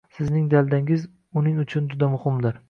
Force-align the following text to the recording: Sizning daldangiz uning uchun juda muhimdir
Sizning 0.17 0.47
daldangiz 0.53 1.03
uning 1.43 1.61
uchun 1.65 1.93
juda 1.93 2.11
muhimdir 2.17 2.59